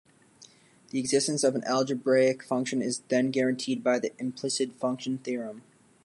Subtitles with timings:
[0.89, 5.61] The existence of an algebraic function is then guaranteed by the implicit function theorem.